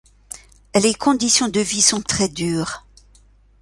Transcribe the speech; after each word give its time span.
Les 0.73 0.95
conditions 0.95 1.47
de 1.47 1.59
vie 1.59 1.83
sont 1.83 2.01
très 2.01 2.27
dures. 2.27 2.87